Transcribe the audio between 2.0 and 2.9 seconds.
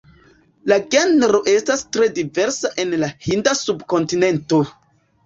diversa